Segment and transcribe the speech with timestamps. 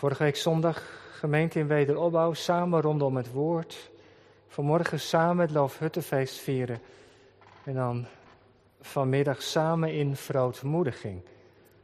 [0.00, 0.82] Vorige week zondag
[1.12, 3.90] gemeente in wederopbouw, samen rondom het woord.
[4.48, 6.80] Vanmorgen samen het Loofhuttenfeest vieren.
[7.64, 8.06] En dan
[8.80, 11.22] vanmiddag samen in verootmoediging.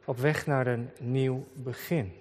[0.05, 2.13] Op weg naar een nieuw begin.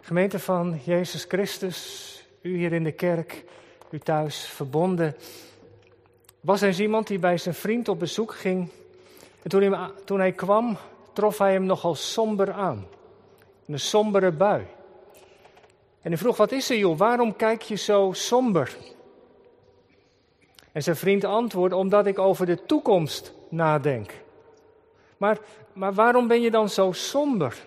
[0.00, 3.44] Gemeente van Jezus Christus, u hier in de kerk,
[3.90, 5.16] u thuis verbonden.
[6.40, 8.70] Was er eens iemand die bij zijn vriend op bezoek ging.
[9.42, 10.78] En toen toen hij kwam,
[11.12, 12.86] trof hij hem nogal somber aan.
[13.66, 14.66] Een sombere bui.
[16.00, 16.98] En hij vroeg: Wat is er, joh?
[16.98, 18.76] Waarom kijk je zo somber?
[20.72, 24.12] En zijn vriend antwoordde: Omdat ik over de toekomst nadenk.
[25.16, 25.38] Maar,
[25.72, 27.66] maar waarom ben je dan zo somber?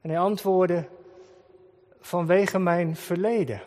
[0.00, 0.88] En hij antwoordde:
[2.00, 3.62] Vanwege mijn verleden.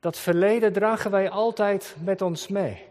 [0.00, 2.84] Dat verleden dragen wij altijd met ons mee.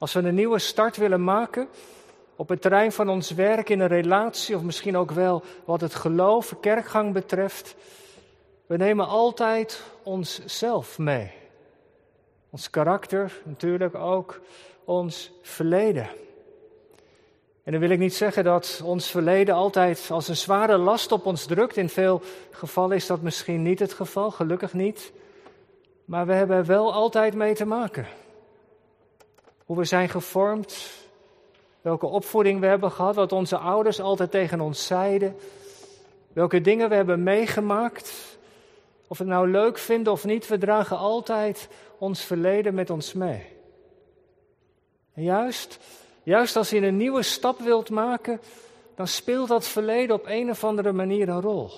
[0.00, 1.68] Als we een nieuwe start willen maken
[2.36, 5.94] op het terrein van ons werk, in een relatie of misschien ook wel wat het
[5.94, 7.74] geloof, kerkgang betreft,
[8.66, 11.32] we nemen altijd onszelf mee.
[12.50, 14.40] Ons karakter, natuurlijk ook
[14.84, 16.08] ons verleden.
[17.62, 21.26] En dan wil ik niet zeggen dat ons verleden altijd als een zware last op
[21.26, 21.76] ons drukt.
[21.76, 25.12] In veel gevallen is dat misschien niet het geval, gelukkig niet.
[26.04, 28.06] Maar we hebben er wel altijd mee te maken.
[29.70, 30.90] Hoe we zijn gevormd,
[31.80, 35.36] welke opvoeding we hebben gehad, wat onze ouders altijd tegen ons zeiden,
[36.32, 38.12] welke dingen we hebben meegemaakt.
[39.06, 43.12] Of we het nou leuk vinden of niet, we dragen altijd ons verleden met ons
[43.12, 43.46] mee.
[45.14, 45.78] En juist,
[46.22, 48.40] juist als je een nieuwe stap wilt maken,
[48.94, 51.70] dan speelt dat verleden op een of andere manier een rol.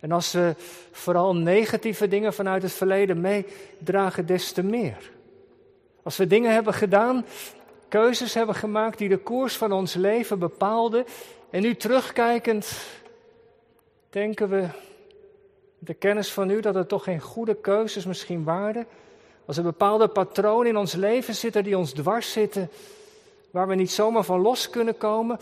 [0.00, 0.54] En als we
[0.90, 5.18] vooral negatieve dingen vanuit het verleden meedragen, des te meer.
[6.02, 7.26] Als we dingen hebben gedaan,
[7.88, 11.04] keuzes hebben gemaakt die de koers van ons leven bepaalden.
[11.50, 12.78] En nu terugkijkend
[14.10, 14.68] denken we,
[15.78, 18.86] de kennis van u, dat het toch geen goede keuzes misschien waren.
[19.44, 22.70] Als er bepaalde patronen in ons leven zitten die ons dwars zitten,
[23.50, 25.38] waar we niet zomaar van los kunnen komen.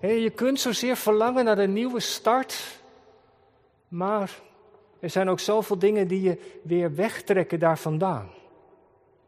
[0.00, 2.80] je kunt zozeer verlangen naar een nieuwe start,
[3.88, 4.40] maar
[5.00, 8.30] er zijn ook zoveel dingen die je weer wegtrekken daar vandaan.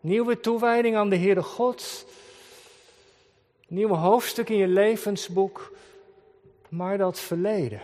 [0.05, 2.07] Nieuwe toewijding aan de Heere God.
[3.69, 5.73] Nieuwe hoofdstuk in je levensboek.
[6.69, 7.81] Maar dat verleden.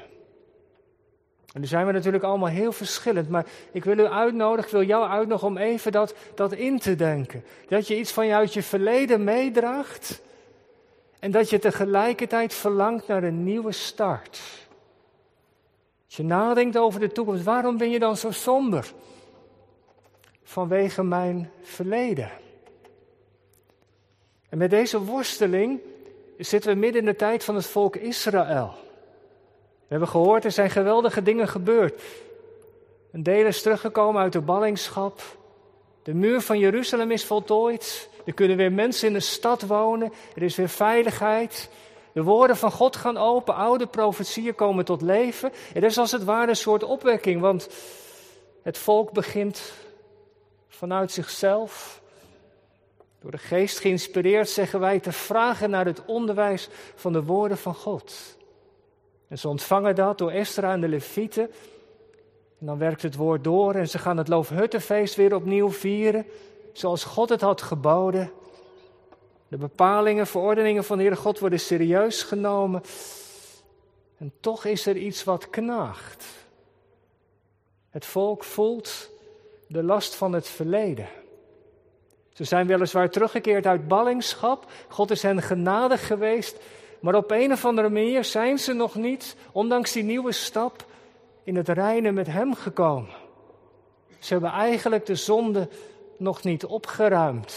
[1.52, 4.86] En nu zijn we natuurlijk allemaal heel verschillend, maar ik wil u uitnodigen, ik wil
[4.86, 7.44] jou uitnodigen om even dat, dat in te denken.
[7.68, 10.20] Dat je iets van je uit je verleden meedraagt
[11.18, 14.40] en dat je tegelijkertijd verlangt naar een nieuwe start.
[16.06, 18.92] Als je nadenkt over de toekomst, waarom ben je dan zo somber?
[20.50, 22.30] Vanwege mijn verleden.
[24.48, 25.80] En met deze worsteling
[26.38, 28.74] zitten we midden in de tijd van het volk Israël.
[29.78, 32.02] We hebben gehoord, er zijn geweldige dingen gebeurd.
[33.12, 35.22] Een deel is teruggekomen uit de ballingschap.
[36.02, 38.08] De muur van Jeruzalem is voltooid.
[38.24, 40.12] Er kunnen weer mensen in de stad wonen.
[40.34, 41.70] Er is weer veiligheid.
[42.12, 43.54] De woorden van God gaan open.
[43.54, 45.52] Oude profetieën komen tot leven.
[45.72, 47.68] Het is als het ware een soort opwekking, want
[48.62, 49.72] het volk begint
[50.80, 52.02] vanuit zichzelf.
[53.20, 57.74] Door de geest geïnspireerd zeggen wij te vragen naar het onderwijs van de woorden van
[57.74, 58.36] God.
[59.28, 61.50] En ze ontvangen dat door Estra en de Levieten.
[62.58, 66.26] En dan werkt het woord door en ze gaan het Loofhuttenfeest weer opnieuw vieren,
[66.72, 68.32] zoals God het had geboden.
[69.48, 72.82] De bepalingen, verordeningen van de Heere God worden serieus genomen.
[74.18, 76.24] En toch is er iets wat knaagt.
[77.90, 79.18] Het volk voelt
[79.70, 81.08] de last van het verleden.
[82.32, 84.70] Ze zijn weliswaar teruggekeerd uit ballingschap.
[84.88, 86.58] God is hen genadig geweest.
[87.00, 90.84] Maar op een of andere manier zijn ze nog niet, ondanks die nieuwe stap,
[91.44, 93.14] in het reinen met Hem gekomen.
[94.18, 95.68] Ze hebben eigenlijk de zonde
[96.16, 97.56] nog niet opgeruimd.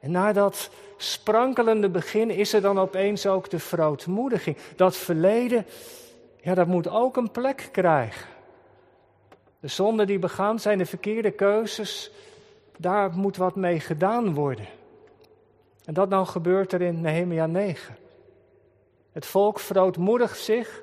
[0.00, 4.56] En na dat sprankelende begin is er dan opeens ook de verootmoediging.
[4.76, 5.66] Dat verleden,
[6.40, 8.37] ja, dat moet ook een plek krijgen.
[9.60, 12.10] De zonden die begaan zijn, de verkeerde keuzes,
[12.76, 14.66] daar moet wat mee gedaan worden.
[15.84, 17.96] En dat nou gebeurt er in Nehemia 9.
[19.12, 20.82] Het volk verootmoedigt zich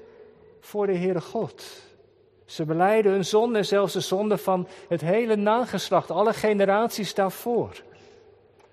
[0.60, 1.66] voor de Heere God.
[2.45, 7.83] Ze beleiden hun zonde zelfs de zonde van het hele nageslacht, alle generaties daarvoor.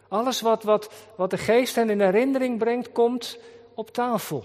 [0.09, 3.39] Alles wat, wat, wat de geest hen in herinnering brengt, komt
[3.75, 4.45] op tafel.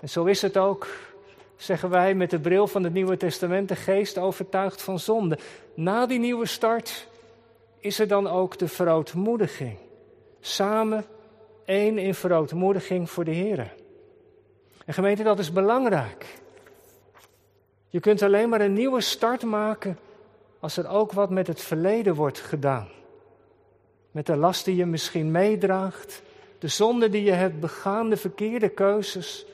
[0.00, 0.86] En zo is het ook
[1.62, 5.38] zeggen wij met de bril van het Nieuwe Testament, de geest overtuigd van zonde.
[5.74, 7.08] Na die nieuwe start
[7.78, 9.78] is er dan ook de verootmoediging.
[10.40, 11.04] Samen
[11.64, 13.74] één in verootmoediging voor de Heer.
[14.84, 16.26] En gemeente, dat is belangrijk.
[17.88, 19.98] Je kunt alleen maar een nieuwe start maken
[20.60, 22.88] als er ook wat met het verleden wordt gedaan.
[24.10, 26.22] Met de last die je misschien meedraagt,
[26.58, 29.46] de zonde die je hebt begaan, de verkeerde keuzes.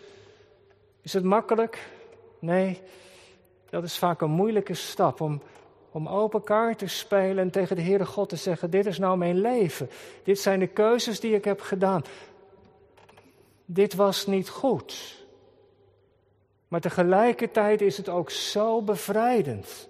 [1.02, 1.96] Is het makkelijk?
[2.38, 2.80] Nee,
[3.70, 5.42] dat is vaak een moeilijke stap om,
[5.90, 9.18] om open kaart te spelen en tegen de Heere God te zeggen: Dit is nou
[9.18, 9.90] mijn leven.
[10.22, 12.04] Dit zijn de keuzes die ik heb gedaan.
[13.64, 15.16] Dit was niet goed.
[16.68, 19.88] Maar tegelijkertijd is het ook zo bevrijdend.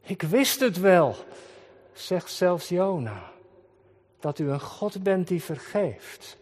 [0.00, 1.14] Ik wist het wel,
[1.92, 3.30] zegt zelfs Jona,
[4.20, 6.38] dat u een God bent die vergeeft.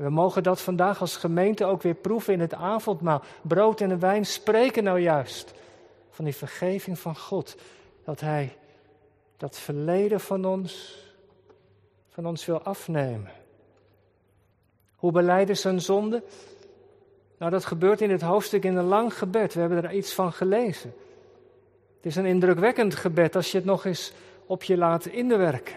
[0.00, 3.22] We mogen dat vandaag als gemeente ook weer proeven in het avondmaal.
[3.42, 5.52] Brood en wijn spreken nou juist
[6.10, 7.56] van die vergeving van God.
[8.04, 8.56] Dat Hij
[9.36, 10.98] dat verleden van ons,
[12.08, 13.30] van ons wil afnemen.
[14.96, 16.22] Hoe beleiden zijn zonde?
[17.38, 19.54] Nou, dat gebeurt in het hoofdstuk in een lang gebed.
[19.54, 20.94] We hebben er iets van gelezen.
[21.96, 24.12] Het is een indrukwekkend gebed als je het nog eens
[24.46, 25.76] op je laat inwerken.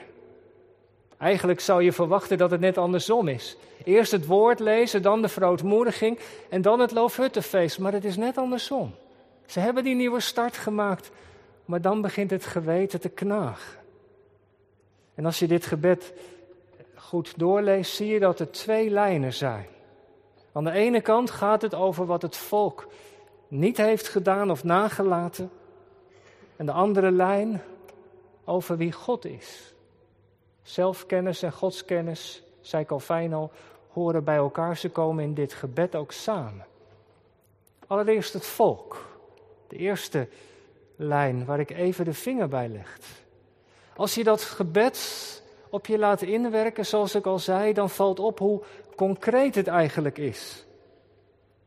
[1.24, 3.58] Eigenlijk zou je verwachten dat het net andersom is.
[3.84, 7.80] Eerst het woord lezen, dan de verootmoediging en dan het loofhuttenfeest.
[7.80, 8.96] Maar het is net andersom.
[9.46, 11.12] Ze hebben die nieuwe start gemaakt,
[11.66, 13.80] maar dan begint het geweten te knagen.
[15.16, 16.14] En als je dit gebed
[16.96, 19.68] goed doorleest, zie je dat er twee lijnen zijn.
[20.52, 22.88] Aan de ene kant gaat het over wat het volk
[23.48, 25.52] niet heeft gedaan of nagelaten.
[26.56, 27.62] En de andere lijn
[28.46, 29.73] over wie God is.
[30.63, 33.51] Zelfkennis en godskennis, zei Calvijn al,
[33.92, 34.77] horen bij elkaar.
[34.77, 36.65] Ze komen in dit gebed ook samen.
[37.88, 39.06] Allereerst het volk.
[39.68, 40.27] De eerste
[40.95, 43.00] lijn waar ik even de vinger bij leg.
[43.95, 48.39] Als je dat gebed op je laat inwerken, zoals ik al zei, dan valt op
[48.39, 48.62] hoe
[48.95, 50.65] concreet het eigenlijk is.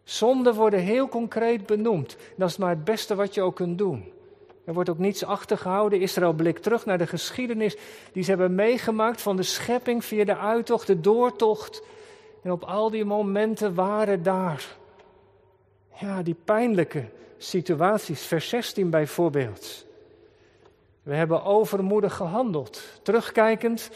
[0.04, 2.16] Zonden worden heel concreet benoemd.
[2.37, 4.12] Dat is maar het beste wat je ook kunt doen.
[4.66, 6.00] Er wordt ook niets achtergehouden.
[6.00, 7.76] Israël blikt terug naar de geschiedenis
[8.12, 11.82] die ze hebben meegemaakt van de schepping via de uittocht, de doortocht.
[12.42, 14.76] En op al die momenten waren daar,
[16.00, 17.04] ja, die pijnlijke
[17.38, 18.26] situaties.
[18.26, 19.86] Vers 16 bijvoorbeeld.
[21.02, 22.82] We hebben overmoedig gehandeld.
[23.02, 23.90] Terugkijkend,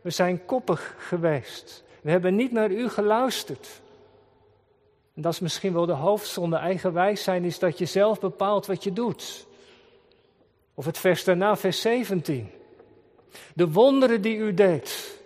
[0.00, 1.84] we zijn koppig geweest.
[2.00, 3.80] We hebben niet naar u geluisterd.
[5.14, 6.56] En dat is misschien wel de hoofdzonde.
[6.56, 9.46] Eigenwijs zijn is dat je zelf bepaalt wat je doet.
[10.78, 12.50] Of het vers daarna, vers 17.
[13.54, 15.18] De wonderen die u deed,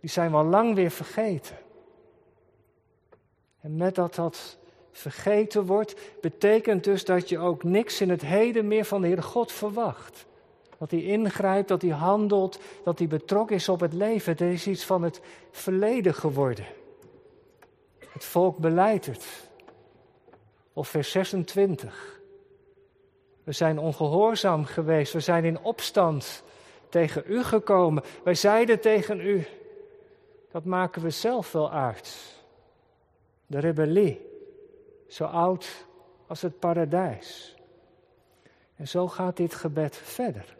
[0.00, 1.56] die zijn we al lang weer vergeten.
[3.60, 4.58] En met dat dat
[4.92, 9.22] vergeten wordt, betekent dus dat je ook niks in het heden meer van de Heer
[9.22, 10.26] God verwacht.
[10.78, 14.32] Dat hij ingrijpt, dat hij handelt, dat hij betrokken is op het leven.
[14.32, 15.20] Het is iets van het
[15.50, 16.66] verleden geworden.
[18.08, 19.26] Het volk beleidt het.
[20.72, 22.15] Of vers 26.
[23.46, 25.12] We zijn ongehoorzaam geweest.
[25.12, 26.42] We zijn in opstand
[26.88, 28.02] tegen u gekomen.
[28.24, 29.46] Wij zeiden tegen u,
[30.50, 32.36] dat maken we zelf wel uit.
[33.46, 34.20] De rebellie,
[35.08, 35.86] zo oud
[36.26, 37.56] als het paradijs.
[38.76, 40.56] En zo gaat dit gebed verder.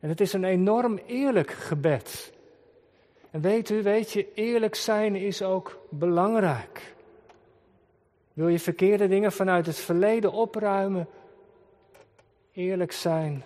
[0.00, 2.32] En het is een enorm eerlijk gebed.
[3.30, 6.94] En weet u, weet je, eerlijk zijn is ook belangrijk.
[8.32, 11.08] Wil je verkeerde dingen vanuit het verleden opruimen?
[12.54, 13.44] Eerlijk zijn.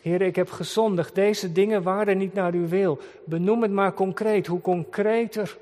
[0.00, 1.14] Heer, ik heb gezondigd.
[1.14, 2.98] Deze dingen waren niet naar uw wil.
[3.24, 4.46] Benoem het maar concreet.
[4.46, 5.58] Hoe concreter,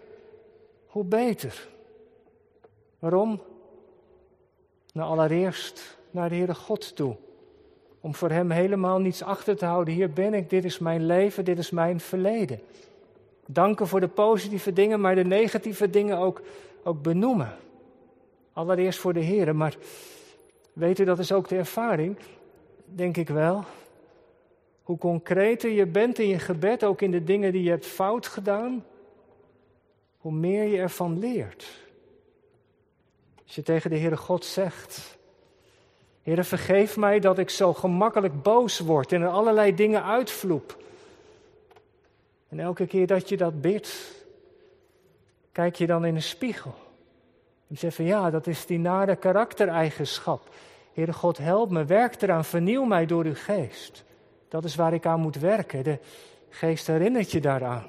[0.87, 1.69] hoe beter.
[2.99, 3.41] Waarom?
[4.93, 7.17] Nou, allereerst naar de Heere God toe.
[8.01, 9.95] Om voor Hem helemaal niets achter te houden.
[9.95, 12.61] Hier ben ik, dit is mijn leven, dit is mijn verleden.
[13.47, 16.43] Danken voor de positieve dingen, maar de negatieve dingen ook,
[16.83, 17.57] ook benoemen.
[18.53, 19.77] Allereerst voor de Heer, maar
[20.77, 22.17] weet u, dat is ook de ervaring,
[22.85, 23.65] denk ik wel.
[24.83, 28.27] Hoe concreter je bent in je gebed, ook in de dingen die je hebt fout
[28.27, 28.85] gedaan,
[30.19, 31.67] hoe meer je ervan leert.
[33.45, 35.19] Als je tegen de Heere God zegt,
[36.23, 40.83] Heere, vergeef mij dat ik zo gemakkelijk boos word en er allerlei dingen uitvloep.
[42.49, 44.25] En elke keer dat je dat bidt,
[45.53, 46.86] kijk je dan in een spiegel.
[47.69, 50.49] En zeg van ja, dat is die nare karaktereigenschap.
[50.93, 54.05] Heere God, help me, werk eraan, vernieuw mij door uw geest.
[54.49, 55.85] Dat is waar ik aan moet werken.
[55.85, 55.99] De
[56.49, 57.85] geest herinnert je daaraan.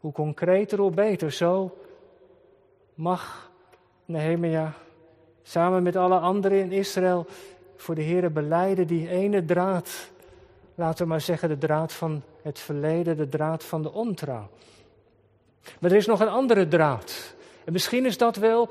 [0.00, 1.32] Hoe concreter, hoe beter.
[1.32, 1.76] Zo
[2.94, 3.50] mag
[4.04, 4.72] Nehemia
[5.42, 7.26] samen met alle anderen in Israël
[7.76, 10.10] voor de Heere beleiden die ene draad,
[10.74, 14.48] laten we maar zeggen de draad van het verleden, de draad van de ontrouw.
[15.80, 17.33] Maar er is nog een andere draad.
[17.64, 18.68] En misschien is dat wel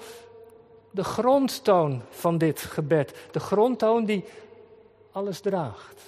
[0.91, 3.15] de grondtoon van dit gebed.
[3.31, 4.25] De grondtoon die
[5.12, 6.01] alles draagt.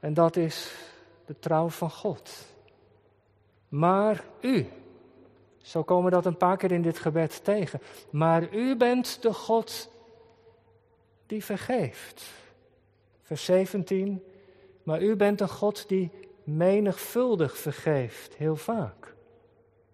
[0.00, 0.74] En dat is
[1.26, 2.30] de trouw van God.
[3.68, 4.66] Maar u,
[5.62, 7.80] zo komen we dat een paar keer in dit gebed tegen.
[8.10, 9.90] Maar u bent de God
[11.26, 12.22] die vergeeft.
[13.22, 14.24] Vers 17.
[14.82, 16.10] Maar u bent een God die
[16.44, 19.14] menigvuldig vergeeft, heel vaak.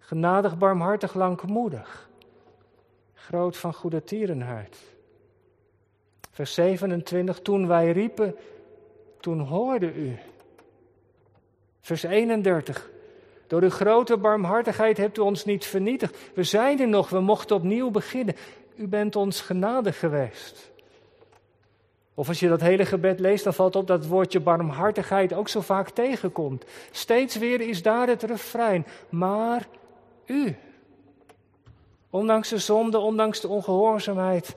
[0.07, 2.09] Genadig, barmhartig, langmoedig.
[3.13, 4.77] Groot van goede tierenheid.
[6.31, 7.39] Vers 27.
[7.41, 8.35] Toen wij riepen,
[9.19, 10.17] toen hoorde u.
[11.79, 12.89] Vers 31.
[13.47, 16.17] Door uw grote barmhartigheid hebt u ons niet vernietigd.
[16.33, 18.35] We er nog, we mochten opnieuw beginnen.
[18.75, 20.71] U bent ons genadig geweest.
[22.13, 25.47] Of als je dat hele gebed leest, dan valt op dat het woordje barmhartigheid ook
[25.47, 26.65] zo vaak tegenkomt.
[26.91, 28.85] Steeds weer is daar het refrein.
[29.09, 29.67] Maar
[30.27, 30.55] u,
[32.09, 34.55] ondanks de zonde, ondanks de ongehoorzaamheid,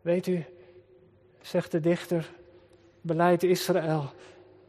[0.00, 0.44] weet u,
[1.40, 2.30] zegt de dichter,
[3.00, 4.12] beleid Israël,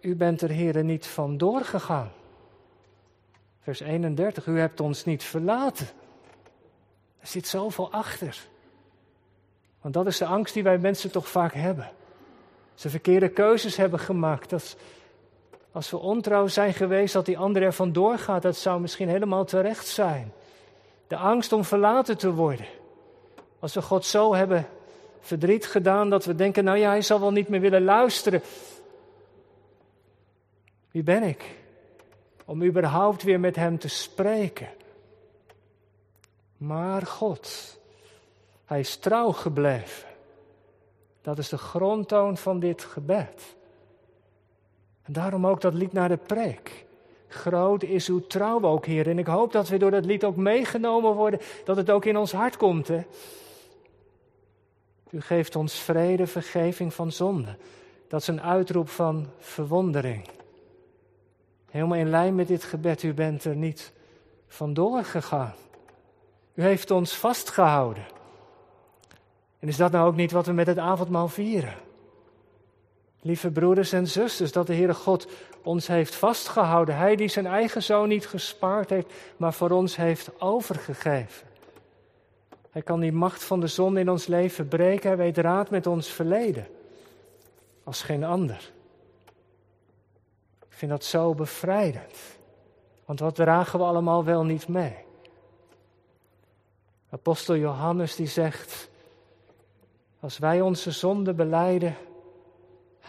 [0.01, 2.11] u bent er heren niet van doorgegaan.
[3.59, 5.87] Vers 31, u hebt ons niet verlaten.
[7.19, 8.47] Er zit zoveel achter.
[9.81, 11.91] Want dat is de angst die wij mensen toch vaak hebben.
[12.73, 14.49] Ze verkeerde keuzes hebben gemaakt.
[14.49, 14.77] Dat
[15.71, 19.45] als we ontrouw zijn geweest, dat die ander er vandoor gaat, dat zou misschien helemaal
[19.45, 20.33] terecht zijn.
[21.07, 22.65] De angst om verlaten te worden.
[23.59, 24.67] Als we God zo hebben
[25.19, 28.41] verdriet gedaan dat we denken, nou ja, hij zal wel niet meer willen luisteren.
[30.91, 31.57] Wie ben ik?
[32.45, 34.69] Om überhaupt weer met hem te spreken.
[36.57, 37.77] Maar God,
[38.65, 40.07] hij is trouw gebleven.
[41.21, 43.57] Dat is de grondtoon van dit gebed.
[45.11, 46.85] Daarom ook dat lied naar de preek.
[47.27, 49.07] Groot is uw trouw ook, Heer.
[49.07, 52.17] En ik hoop dat we door dat lied ook meegenomen worden, dat het ook in
[52.17, 52.87] ons hart komt.
[52.87, 53.01] Hè?
[55.09, 57.55] U geeft ons vrede, vergeving van zonde.
[58.07, 60.27] Dat is een uitroep van verwondering.
[61.71, 63.91] Helemaal in lijn met dit gebed, u bent er niet
[64.47, 65.53] vandoor gegaan.
[66.53, 68.05] U heeft ons vastgehouden.
[69.59, 71.87] En is dat nou ook niet wat we met het avondmaal vieren?
[73.21, 75.27] Lieve broeders en zusters, dat de Heere God
[75.63, 76.97] ons heeft vastgehouden.
[76.97, 81.47] Hij die zijn eigen zoon niet gespaard heeft, maar voor ons heeft overgegeven.
[82.71, 85.07] Hij kan die macht van de zon in ons leven breken.
[85.07, 86.67] Hij weet raad met ons verleden.
[87.83, 88.71] Als geen ander.
[90.59, 92.17] Ik vind dat zo bevrijdend.
[93.05, 94.95] Want wat dragen we allemaal wel niet mee?
[97.09, 98.89] Apostel Johannes die zegt,
[100.19, 101.95] als wij onze zonde beleiden,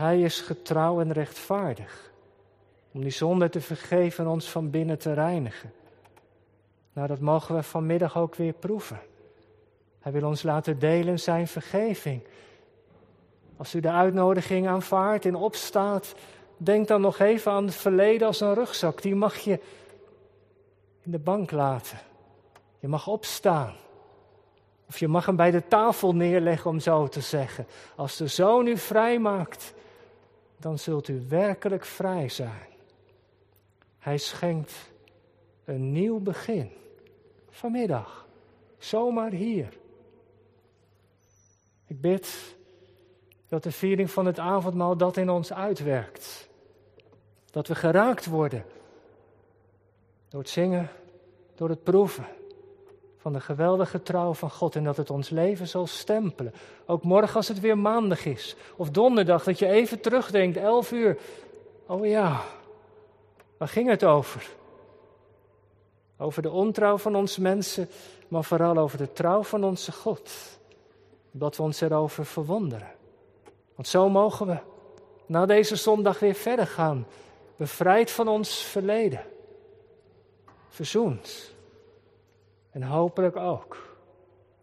[0.01, 2.11] Hij is getrouw en rechtvaardig.
[2.93, 5.73] Om die zonde te vergeven en ons van binnen te reinigen.
[6.93, 9.01] Nou, dat mogen we vanmiddag ook weer proeven.
[9.99, 12.23] Hij wil ons laten delen zijn vergeving.
[13.57, 16.15] Als u de uitnodiging aanvaardt en opstaat,
[16.57, 19.03] denk dan nog even aan het verleden als een rugzak.
[19.03, 19.61] Die mag je
[21.03, 21.99] in de bank laten.
[22.79, 23.75] Je mag opstaan.
[24.89, 27.67] Of je mag hem bij de tafel neerleggen, om zo te zeggen.
[27.97, 29.75] Als de zoon u vrij maakt,
[30.61, 32.69] dan zult u werkelijk vrij zijn.
[33.99, 34.73] Hij schenkt
[35.65, 36.71] een nieuw begin.
[37.49, 38.29] Vanmiddag.
[38.79, 39.79] Zomaar hier.
[41.87, 42.57] Ik bid
[43.49, 46.49] dat de viering van het avondmaal dat in ons uitwerkt.
[47.51, 48.65] Dat we geraakt worden
[50.29, 50.91] door het zingen,
[51.55, 52.27] door het proeven
[53.21, 56.55] van de geweldige trouw van God en dat het ons leven zal stempelen.
[56.87, 61.19] Ook morgen als het weer maandag is of donderdag, dat je even terugdenkt, elf uur.
[61.87, 62.41] Oh ja,
[63.57, 64.49] waar ging het over?
[66.19, 67.89] Over de ontrouw van ons mensen,
[68.29, 70.31] maar vooral over de trouw van onze God.
[71.31, 72.91] Dat we ons erover verwonderen.
[73.75, 74.59] Want zo mogen we
[75.27, 77.07] na deze zondag weer verder gaan,
[77.57, 79.25] bevrijd van ons verleden,
[80.69, 81.59] verzoend
[82.71, 83.97] en hopelijk ook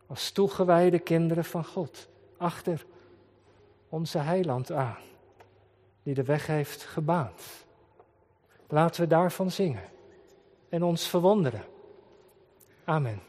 [0.08, 2.86] als toegewijde kinderen van God achter
[3.90, 5.02] onze heiland aan,
[6.04, 7.66] die de weg heeft gebaand.
[8.68, 9.84] Laten we daarvan zingen
[10.70, 11.64] en ons verwonderen.
[12.84, 13.27] Amen.